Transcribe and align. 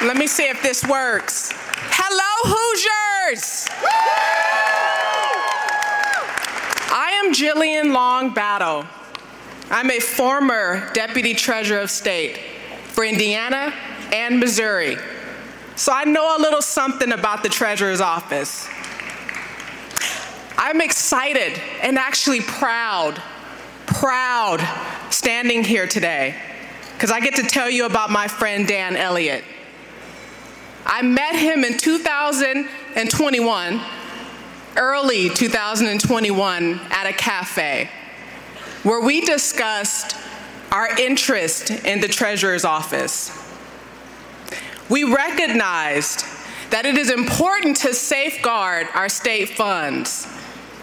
Let 0.00 0.16
me 0.16 0.28
see 0.28 0.48
if 0.48 0.62
this 0.62 0.86
works. 0.86 1.50
Hello, 1.90 2.54
Hoosiers! 2.54 3.66
I 6.92 7.10
am 7.24 7.34
Jillian 7.34 7.92
Long 7.92 8.32
Battle. 8.32 8.86
I'm 9.70 9.90
a 9.90 9.98
former 9.98 10.88
Deputy 10.92 11.34
Treasurer 11.34 11.80
of 11.80 11.90
State 11.90 12.38
for 12.84 13.02
Indiana 13.02 13.74
and 14.12 14.38
Missouri. 14.38 14.98
So 15.74 15.90
I 15.92 16.04
know 16.04 16.36
a 16.36 16.40
little 16.40 16.62
something 16.62 17.10
about 17.10 17.42
the 17.42 17.48
Treasurer's 17.48 18.00
Office. 18.00 18.68
I'm 20.56 20.80
excited 20.80 21.60
and 21.82 21.98
actually 21.98 22.42
proud, 22.42 23.20
proud 23.86 24.60
standing 25.12 25.64
here 25.64 25.88
today 25.88 26.40
because 26.94 27.10
I 27.10 27.18
get 27.18 27.34
to 27.34 27.42
tell 27.42 27.68
you 27.68 27.84
about 27.84 28.10
my 28.10 28.28
friend 28.28 28.64
Dan 28.64 28.94
Elliott. 28.94 29.42
I 30.90 31.02
met 31.02 31.36
him 31.36 31.64
in 31.64 31.76
2021, 31.76 33.80
early 34.78 35.28
2021, 35.28 36.80
at 36.90 37.06
a 37.06 37.12
cafe 37.12 37.90
where 38.84 39.02
we 39.02 39.20
discussed 39.20 40.16
our 40.72 40.88
interest 40.98 41.70
in 41.70 42.00
the 42.00 42.08
Treasurer's 42.08 42.64
Office. 42.64 43.30
We 44.88 45.04
recognized 45.04 46.24
that 46.70 46.86
it 46.86 46.96
is 46.96 47.10
important 47.10 47.76
to 47.78 47.92
safeguard 47.92 48.86
our 48.94 49.10
state 49.10 49.50
funds 49.50 50.26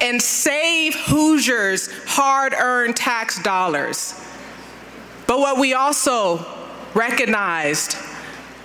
and 0.00 0.22
save 0.22 0.94
Hoosiers' 0.94 1.90
hard 2.06 2.54
earned 2.54 2.96
tax 2.96 3.42
dollars. 3.42 4.14
But 5.26 5.40
what 5.40 5.58
we 5.58 5.74
also 5.74 6.46
recognized 6.94 7.96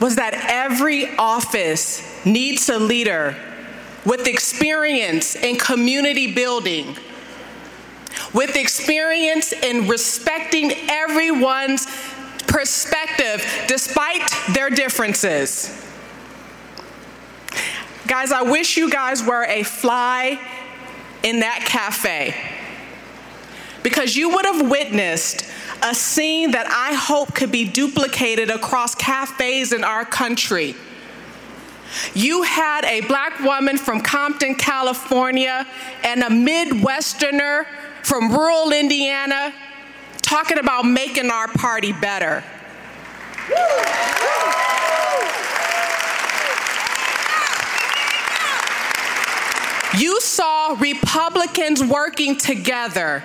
was 0.00 0.16
that 0.16 0.34
every 0.48 1.16
office 1.16 2.24
needs 2.24 2.68
a 2.68 2.78
leader 2.78 3.36
with 4.04 4.26
experience 4.26 5.34
in 5.34 5.56
community 5.56 6.32
building, 6.32 6.96
with 8.32 8.56
experience 8.56 9.52
in 9.52 9.88
respecting 9.88 10.72
everyone's 10.88 11.86
perspective 12.46 13.44
despite 13.66 14.22
their 14.54 14.70
differences. 14.70 15.84
Guys, 18.06 18.32
I 18.32 18.42
wish 18.42 18.76
you 18.76 18.88
guys 18.88 19.22
were 19.22 19.44
a 19.44 19.62
fly 19.62 20.40
in 21.22 21.40
that 21.40 21.64
cafe 21.66 22.34
because 23.82 24.16
you 24.16 24.30
would 24.30 24.46
have 24.46 24.70
witnessed 24.70 25.44
a 25.82 25.94
scene 25.94 26.50
that 26.52 26.66
I 26.66 26.94
hope 26.94 27.34
could 27.34 27.52
be 27.52 27.68
duplicated 27.68 28.50
across 28.50 28.94
cafes 28.94 29.72
in 29.72 29.84
our 29.84 30.04
country. 30.04 30.74
You 32.14 32.42
had 32.42 32.84
a 32.84 33.00
black 33.02 33.40
woman 33.40 33.78
from 33.78 34.00
Compton, 34.00 34.54
California, 34.56 35.66
and 36.04 36.22
a 36.22 36.28
Midwesterner 36.28 37.66
from 38.02 38.30
rural 38.30 38.72
Indiana 38.72 39.52
talking 40.20 40.58
about 40.58 40.84
making 40.84 41.30
our 41.30 41.48
party 41.48 41.92
better. 41.92 42.44
You 49.96 50.20
saw 50.20 50.76
Republicans 50.78 51.82
working 51.82 52.36
together 52.36 53.24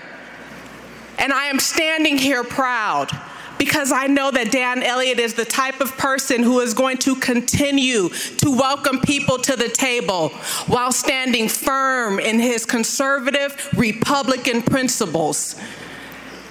and 1.23 1.31
I 1.31 1.45
am 1.45 1.57
standing 1.57 2.17
here 2.17 2.43
proud 2.43 3.09
because 3.57 3.93
I 3.93 4.07
know 4.07 4.29
that 4.31 4.52
Dan 4.52 4.83
Elliott 4.83 5.19
is 5.19 5.35
the 5.35 5.45
type 5.45 5.80
of 5.80 5.95
person 5.97 6.43
who 6.43 6.59
is 6.59 6.73
going 6.73 6.97
to 6.97 7.15
continue 7.15 8.09
to 8.09 8.52
welcome 8.52 8.99
people 8.99 9.38
to 9.38 9.55
the 9.55 9.69
table 9.69 10.30
while 10.67 10.91
standing 10.91 11.47
firm 11.47 12.19
in 12.19 12.41
his 12.41 12.65
conservative 12.65 13.69
Republican 13.77 14.64
principles. 14.64 15.55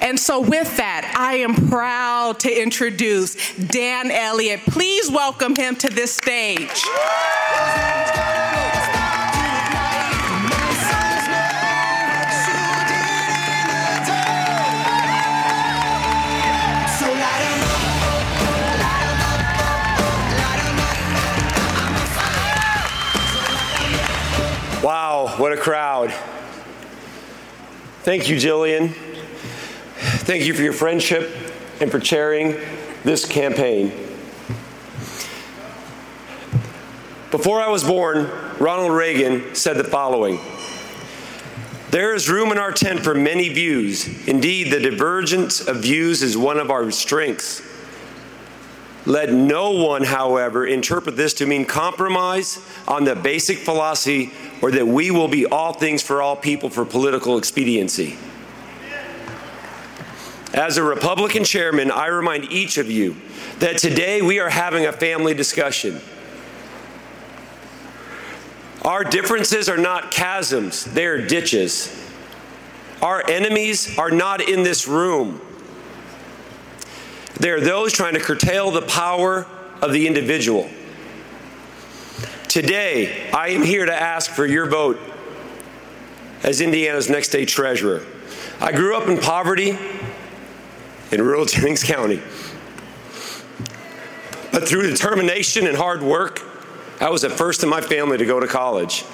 And 0.00 0.18
so, 0.18 0.40
with 0.40 0.74
that, 0.78 1.14
I 1.18 1.34
am 1.34 1.68
proud 1.68 2.40
to 2.40 2.50
introduce 2.50 3.54
Dan 3.56 4.10
Elliott. 4.10 4.60
Please 4.60 5.10
welcome 5.10 5.54
him 5.54 5.76
to 5.76 5.90
this 5.90 6.14
stage. 6.14 6.82
What 25.38 25.52
a 25.52 25.56
crowd. 25.56 26.10
Thank 28.02 28.28
you, 28.28 28.36
Jillian. 28.36 28.92
Thank 30.24 30.44
you 30.44 30.52
for 30.52 30.62
your 30.62 30.72
friendship 30.72 31.30
and 31.80 31.90
for 31.90 31.98
chairing 31.98 32.56
this 33.02 33.24
campaign. 33.24 33.88
Before 37.30 37.62
I 37.62 37.68
was 37.68 37.82
born, 37.82 38.30
Ronald 38.58 38.92
Reagan 38.92 39.54
said 39.54 39.78
the 39.78 39.84
following 39.84 40.38
There 41.90 42.14
is 42.14 42.28
room 42.28 42.52
in 42.52 42.58
our 42.58 42.72
tent 42.72 43.00
for 43.00 43.14
many 43.14 43.48
views. 43.48 44.28
Indeed, 44.28 44.70
the 44.70 44.80
divergence 44.80 45.66
of 45.66 45.78
views 45.78 46.22
is 46.22 46.36
one 46.36 46.58
of 46.58 46.70
our 46.70 46.90
strengths. 46.90 47.62
Let 49.04 49.32
no 49.32 49.70
one, 49.70 50.04
however, 50.04 50.64
interpret 50.64 51.16
this 51.16 51.34
to 51.34 51.46
mean 51.46 51.64
compromise 51.64 52.60
on 52.86 53.04
the 53.04 53.16
basic 53.16 53.58
philosophy 53.58 54.32
or 54.60 54.70
that 54.70 54.86
we 54.86 55.10
will 55.10 55.28
be 55.28 55.44
all 55.44 55.72
things 55.72 56.02
for 56.02 56.22
all 56.22 56.36
people 56.36 56.70
for 56.70 56.84
political 56.84 57.36
expediency. 57.36 58.16
As 60.54 60.76
a 60.76 60.82
Republican 60.82 61.44
chairman, 61.44 61.90
I 61.90 62.08
remind 62.08 62.52
each 62.52 62.78
of 62.78 62.90
you 62.90 63.16
that 63.58 63.78
today 63.78 64.22
we 64.22 64.38
are 64.38 64.50
having 64.50 64.86
a 64.86 64.92
family 64.92 65.34
discussion. 65.34 66.00
Our 68.82 69.02
differences 69.02 69.68
are 69.68 69.78
not 69.78 70.10
chasms, 70.10 70.84
they 70.84 71.06
are 71.06 71.26
ditches. 71.26 71.98
Our 73.00 73.28
enemies 73.28 73.98
are 73.98 74.10
not 74.12 74.40
in 74.40 74.62
this 74.62 74.86
room. 74.86 75.40
They 77.38 77.50
are 77.50 77.60
those 77.60 77.92
trying 77.92 78.14
to 78.14 78.20
curtail 78.20 78.70
the 78.70 78.82
power 78.82 79.46
of 79.80 79.92
the 79.92 80.06
individual. 80.06 80.70
Today, 82.48 83.30
I 83.30 83.48
am 83.48 83.62
here 83.62 83.86
to 83.86 83.94
ask 83.94 84.30
for 84.30 84.44
your 84.44 84.66
vote 84.66 85.00
as 86.42 86.60
Indiana's 86.60 87.08
next 87.08 87.28
state 87.28 87.48
treasurer. 87.48 88.04
I 88.60 88.72
grew 88.72 88.96
up 88.96 89.08
in 89.08 89.18
poverty 89.18 89.78
in 91.10 91.22
rural 91.22 91.44
Jennings 91.46 91.82
County. 91.82 92.20
But 94.52 94.68
through 94.68 94.90
determination 94.90 95.66
and 95.66 95.76
hard 95.76 96.02
work, 96.02 96.40
I 97.00 97.08
was 97.08 97.22
the 97.22 97.30
first 97.30 97.62
in 97.62 97.68
my 97.68 97.80
family 97.80 98.18
to 98.18 98.26
go 98.26 98.38
to 98.38 98.46
college. 98.46 99.04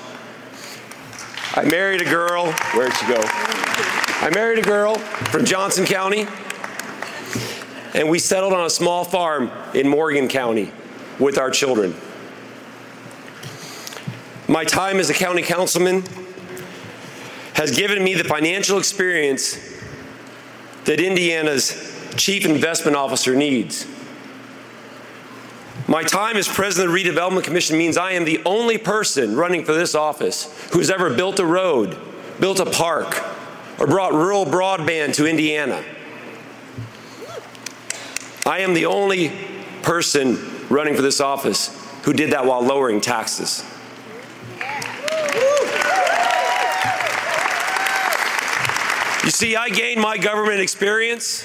I 1.54 1.64
married 1.64 2.02
a 2.02 2.04
girl, 2.04 2.52
where'd 2.74 2.94
she 2.96 3.06
go? 3.06 3.20
I 3.20 4.30
married 4.34 4.58
a 4.58 4.62
girl 4.62 4.96
from 4.96 5.44
Johnson 5.44 5.86
County, 5.86 6.26
and 7.98 8.08
we 8.08 8.20
settled 8.20 8.52
on 8.52 8.64
a 8.64 8.70
small 8.70 9.02
farm 9.04 9.50
in 9.74 9.88
Morgan 9.88 10.28
County 10.28 10.70
with 11.18 11.36
our 11.36 11.50
children. 11.50 11.96
My 14.46 14.64
time 14.64 15.00
as 15.00 15.10
a 15.10 15.14
county 15.14 15.42
councilman 15.42 16.04
has 17.54 17.76
given 17.76 18.04
me 18.04 18.14
the 18.14 18.22
financial 18.22 18.78
experience 18.78 19.58
that 20.84 21.00
Indiana's 21.00 21.92
chief 22.16 22.46
investment 22.46 22.96
officer 22.96 23.34
needs. 23.34 23.84
My 25.88 26.04
time 26.04 26.36
as 26.36 26.46
president 26.46 26.94
of 26.94 26.94
the 26.94 27.10
Redevelopment 27.10 27.42
Commission 27.42 27.76
means 27.76 27.96
I 27.96 28.12
am 28.12 28.24
the 28.24 28.40
only 28.46 28.78
person 28.78 29.34
running 29.34 29.64
for 29.64 29.72
this 29.72 29.96
office 29.96 30.68
who's 30.72 30.88
ever 30.88 31.12
built 31.12 31.40
a 31.40 31.44
road, 31.44 31.98
built 32.38 32.60
a 32.60 32.66
park, 32.66 33.24
or 33.80 33.88
brought 33.88 34.12
rural 34.12 34.46
broadband 34.46 35.14
to 35.14 35.26
Indiana. 35.26 35.82
I 38.48 38.60
am 38.60 38.72
the 38.72 38.86
only 38.86 39.30
person 39.82 40.38
running 40.70 40.96
for 40.96 41.02
this 41.02 41.20
office 41.20 41.68
who 42.04 42.14
did 42.14 42.32
that 42.32 42.46
while 42.46 42.62
lowering 42.62 43.02
taxes. 43.02 43.62
You 49.22 49.30
see, 49.30 49.54
I 49.54 49.68
gained 49.68 50.00
my 50.00 50.16
government 50.16 50.60
experience 50.60 51.44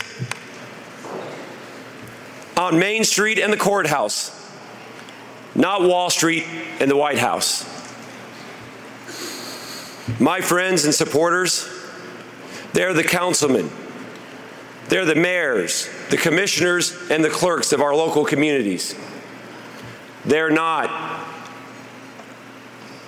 on 2.56 2.80
Main 2.80 3.04
Street 3.04 3.38
and 3.38 3.52
the 3.52 3.58
courthouse, 3.58 4.50
not 5.56 5.82
Wall 5.82 6.10
Street 6.10 6.46
and 6.80 6.90
the 6.90 6.96
White 6.96 7.20
House. 7.20 7.66
My 10.22 10.40
friends 10.40 10.86
and 10.86 10.96
supporters, 10.96 11.68
they're 12.72 12.94
the 12.94 13.04
councilmen, 13.04 13.70
they're 14.88 15.04
the 15.04 15.16
mayors, 15.16 15.90
the 16.10 16.18
commissioners, 16.18 17.10
and 17.10 17.24
the 17.24 17.30
clerks 17.30 17.72
of 17.72 17.82
our 17.82 17.96
local 17.96 18.26
communities. 18.26 18.96
They're 20.26 20.52
not 20.52 20.90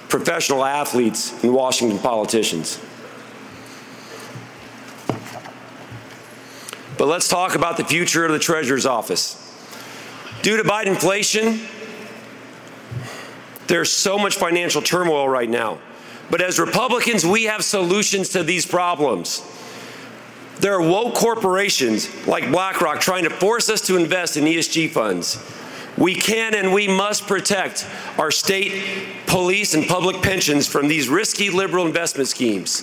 professional 0.10 0.64
athletes 0.64 1.44
and 1.44 1.54
Washington 1.54 2.00
politicians. 2.00 2.80
But 6.98 7.08
let's 7.08 7.28
talk 7.28 7.56
about 7.56 7.78
the 7.78 7.84
future 7.84 8.26
of 8.26 8.32
the 8.32 8.40
Treasurer's 8.40 8.86
office. 8.86 9.42
Due 10.42 10.58
to 10.58 10.64
Biden 10.64 10.88
inflation, 10.88 11.60
there's 13.68 13.92
so 13.92 14.18
much 14.18 14.36
financial 14.36 14.82
turmoil 14.82 15.28
right 15.28 15.50
now. 15.50 15.80
But 16.30 16.42
as 16.42 16.60
Republicans, 16.60 17.26
we 17.26 17.44
have 17.44 17.64
solutions 17.64 18.30
to 18.30 18.44
these 18.44 18.66
problems. 18.66 19.44
There 20.66 20.74
are 20.74 20.82
woke 20.82 21.14
corporations 21.14 22.10
like 22.26 22.50
BlackRock 22.50 23.00
trying 23.00 23.26
to 23.26 23.30
force 23.30 23.70
us 23.70 23.82
to 23.82 23.98
invest 23.98 24.36
in 24.36 24.46
ESG 24.46 24.90
funds. 24.90 25.38
We 25.96 26.16
can 26.16 26.56
and 26.56 26.74
we 26.74 26.88
must 26.88 27.28
protect 27.28 27.88
our 28.18 28.32
state 28.32 29.28
police 29.28 29.76
and 29.76 29.86
public 29.86 30.24
pensions 30.24 30.68
from 30.68 30.88
these 30.88 31.08
risky 31.08 31.52
liberal 31.52 31.86
investment 31.86 32.30
schemes. 32.30 32.82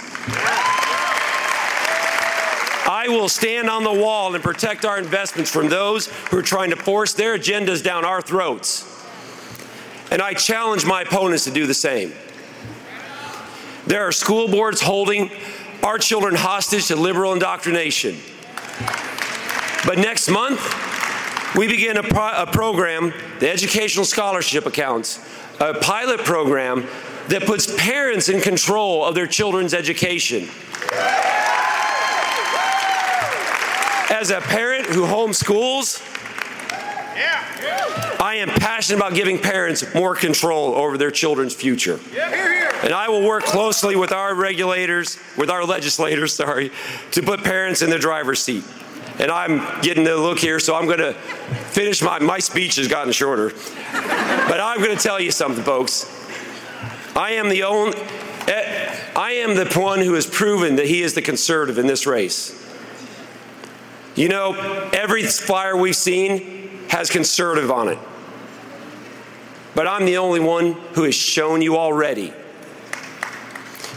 I 2.87 3.06
will 3.08 3.29
stand 3.29 3.69
on 3.69 3.82
the 3.82 3.93
wall 3.93 4.32
and 4.32 4.44
protect 4.44 4.84
our 4.84 4.96
investments 4.96 5.50
from 5.50 5.69
those 5.69 6.06
who 6.31 6.38
are 6.38 6.43
trying 6.43 6.70
to 6.70 6.76
force 6.76 7.14
their 7.14 7.37
agendas 7.37 7.82
down 7.82 8.05
our 8.05 8.23
throats. 8.23 8.87
And 10.12 10.23
I 10.23 10.34
challenge 10.34 10.87
my 10.87 11.02
opponents 11.02 11.43
to 11.46 11.50
do 11.50 11.67
the 11.67 11.75
same. 11.75 12.12
There 13.88 14.06
are 14.06 14.12
school 14.12 14.46
boards 14.46 14.81
holding 14.81 15.32
our 15.82 15.99
children 15.99 16.34
hostage 16.34 16.87
to 16.88 16.96
liberal 16.96 17.32
indoctrination. 17.32 18.17
But 19.84 19.99
next 19.99 20.29
month, 20.29 20.61
we 21.56 21.67
begin 21.67 21.96
a, 21.96 22.02
pro- 22.02 22.43
a, 22.43 22.46
program, 22.46 23.12
the 23.40 23.50
Educational 23.50 24.05
Scholarship 24.05 24.64
Accounts, 24.64 25.19
a 25.61 25.75
pilot 25.75 26.20
program 26.20 26.87
that 27.29 27.44
puts 27.46 27.75
parents 27.76 28.29
in 28.29 28.40
control 28.40 29.05
of 29.05 29.14
their 29.14 29.26
children's 29.26 29.75
education. 29.75 30.49
As 34.11 34.31
a 34.31 34.40
parent 34.40 34.87
who 34.87 35.02
homeschools, 35.02 36.00
I 38.20 38.37
am 38.37 38.49
passionate 38.49 38.99
about 38.99 39.14
giving 39.14 39.38
parents 39.38 39.94
more 39.94 40.14
control 40.14 40.75
over 40.75 40.96
their 40.96 41.11
children's 41.11 41.55
future. 41.55 41.99
And 42.82 42.93
I 42.93 43.08
will 43.08 43.23
work 43.23 43.44
closely 43.44 43.94
with 43.94 44.12
our 44.12 44.34
regulators, 44.34 45.19
with 45.37 45.50
our 45.50 45.64
legislators, 45.64 46.34
sorry, 46.37 46.73
to 47.12 47.23
put 47.23 47.44
parents 47.44 47.82
in 47.82 47.90
the 47.90 47.99
driver's 47.99 48.43
seat. 48.43 48.64
And 49.19 49.31
I'm 49.31 49.81
getting 49.82 50.05
the 50.05 50.17
look 50.17 50.38
here, 50.38 50.58
so 50.58 50.75
I'm 50.75 50.87
going 50.87 50.99
to 50.99 51.12
finish 51.12 52.02
my 52.02 52.19
my 52.19 52.38
speech 52.38 52.76
has 52.76 52.88
gotten 52.88 53.12
shorter. 53.12 53.50
But 53.50 54.61
I'm 54.61 54.79
going 54.82 54.96
to 54.96 55.02
tell 55.02 55.20
you 55.20 55.31
something, 55.31 55.62
folks. 55.62 56.06
I 57.14 57.32
am 57.32 57.50
the 57.50 57.62
only 57.64 57.99
eh, 58.49 59.11
I 59.14 59.32
am 59.32 59.55
the 59.55 59.70
one 59.79 60.00
who 60.00 60.14
has 60.14 60.26
proven 60.26 60.76
that 60.76 60.87
he 60.87 61.02
is 61.02 61.14
the 61.14 61.23
conservative 61.23 61.79
in 61.79 61.87
this 61.87 62.06
race. 62.06 62.58
You 64.14 64.29
know, 64.29 64.55
every 64.93 65.25
flyer 65.25 65.76
we've 65.76 65.96
seen 65.96 66.70
has 66.88 67.11
conservative 67.11 67.70
on 67.70 67.88
it. 67.88 67.99
But 69.75 69.87
I'm 69.87 70.05
the 70.05 70.19
only 70.19 70.40
one 70.40 70.73
who 70.94 71.05
has 71.05 71.14
shown 71.14 71.62
you 71.62 71.76
already. 71.76 72.32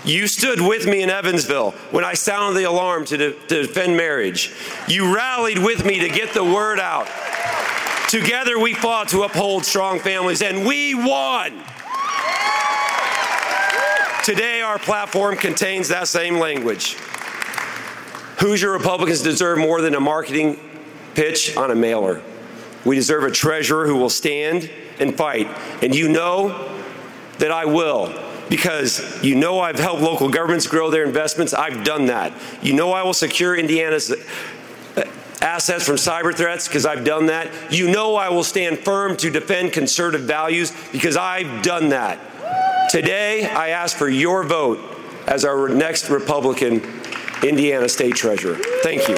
You 0.06 0.28
stood 0.28 0.62
with 0.62 0.86
me 0.86 1.02
in 1.02 1.10
Evansville 1.10 1.72
when 1.90 2.06
I 2.06 2.14
sounded 2.14 2.60
the 2.60 2.66
alarm 2.66 3.06
to, 3.06 3.18
de- 3.18 3.34
to 3.34 3.64
defend 3.64 3.98
marriage. 3.98 4.54
You 4.88 5.16
rallied 5.16 5.58
with 5.58 5.84
me 5.84 6.00
to 6.00 6.10
get 6.10 6.34
the 6.34 6.44
word 6.44 6.80
out. 6.80 7.08
Together 8.10 8.60
we 8.60 8.76
fought 8.76 9.10
to 9.10 9.24
uphold 9.24 9.66
strong 9.66 10.00
families, 10.00 10.44
and 10.44 10.66
we 10.66 10.94
won. 10.94 11.54
Today, 14.24 14.62
our 14.62 14.78
platform 14.78 15.36
contains 15.36 15.88
that 15.88 16.08
same 16.08 16.38
language. 16.38 16.98
Hoosier 18.40 18.72
Republicans 18.72 19.22
deserve 19.22 19.58
more 19.58 19.82
than 19.82 19.96
a 19.96 20.00
marketing 20.00 20.60
pitch 21.16 21.58
on 21.58 21.72
a 21.72 21.76
mailer. 21.76 22.22
We 22.86 22.96
deserve 22.96 23.24
a 23.24 23.32
treasurer 23.32 23.88
who 23.88 23.96
will 23.96 24.10
stand 24.10 24.70
and 25.00 25.16
fight. 25.16 25.48
And 25.82 25.96
you 25.96 26.10
know 26.10 26.80
that 27.40 27.52
I 27.52 27.66
will 27.66 28.14
because 28.50 29.24
you 29.24 29.36
know 29.36 29.60
I've 29.60 29.80
helped 29.80 30.02
local 30.02 30.30
governments 30.30 30.68
grow 30.68 30.90
their 30.90 31.06
investments. 31.06 31.54
I've 31.54 31.84
done 31.84 32.08
that. 32.08 32.34
You 32.62 32.74
know 32.74 32.92
I 32.92 33.04
will 33.04 33.14
secure 33.14 33.56
Indiana's 33.56 34.12
uh, 34.12 35.04
assets 35.42 35.86
from 35.86 35.96
cyber 35.96 36.36
threats 36.36 36.68
because 36.68 36.86
I've 36.86 37.04
done 37.04 37.28
that. 37.28 37.52
You 37.72 37.90
know 37.90 38.16
I 38.16 38.30
will 38.30 38.44
stand 38.44 38.80
firm 38.80 39.18
to 39.18 39.30
defend 39.30 39.74
conservative 39.74 40.28
values 40.28 40.72
because 40.92 41.18
I've 41.18 41.64
done 41.64 41.90
that. 41.90 42.20
Today, 42.90 43.46
I 43.46 43.70
ask 43.70 43.98
for 43.98 44.10
your 44.10 44.44
vote 44.44 44.80
as 45.28 45.44
our 45.44 45.68
next 45.68 46.10
Republican 46.10 46.82
Indiana 47.44 47.90
State 47.90 48.16
Treasurer. 48.16 48.58
Thank 48.84 49.08
you. 49.08 49.18